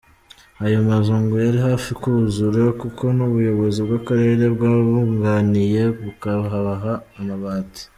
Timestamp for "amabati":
7.19-7.81